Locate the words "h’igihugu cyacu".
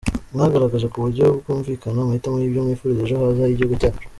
3.49-4.01